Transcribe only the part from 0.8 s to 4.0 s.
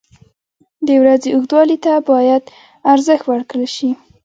•د ورځې اوږدوالي ته باید ارزښت ورکړل شي.